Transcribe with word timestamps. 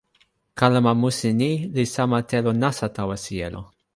kalama 0.59 0.91
musi 1.01 1.29
ni 1.39 1.51
li 1.75 1.83
sama 1.95 2.19
telo 2.29 2.51
nasa 2.63 2.85
tawa 2.95 3.15
sijelo. 3.23 3.61